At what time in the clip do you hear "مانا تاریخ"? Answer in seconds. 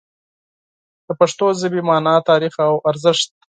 1.89-2.53